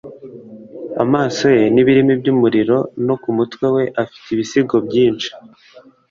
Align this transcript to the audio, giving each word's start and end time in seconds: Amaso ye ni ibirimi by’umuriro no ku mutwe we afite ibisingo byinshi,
Amaso 1.03 1.43
ye 1.55 1.63
ni 1.73 1.79
ibirimi 1.81 2.13
by’umuriro 2.21 2.77
no 3.07 3.15
ku 3.21 3.29
mutwe 3.37 3.65
we 3.75 3.83
afite 4.03 4.27
ibisingo 4.31 4.75
byinshi, 4.87 5.29